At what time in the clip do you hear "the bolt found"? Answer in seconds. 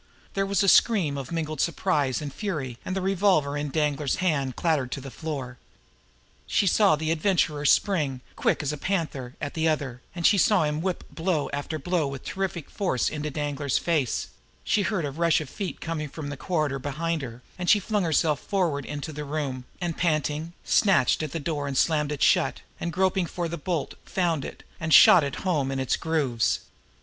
23.47-24.45